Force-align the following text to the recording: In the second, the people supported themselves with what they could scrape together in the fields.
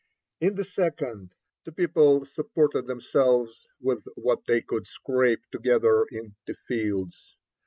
In 0.39 0.55
the 0.55 0.63
second, 0.63 1.35
the 1.63 1.71
people 1.71 2.25
supported 2.25 2.87
themselves 2.87 3.67
with 3.79 4.03
what 4.15 4.39
they 4.47 4.59
could 4.61 4.87
scrape 4.87 5.43
together 5.51 6.05
in 6.09 6.33
the 6.47 6.55
fields. 6.67 7.37